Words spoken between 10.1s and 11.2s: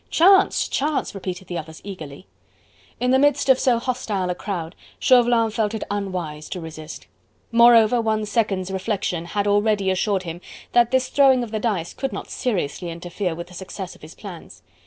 him that this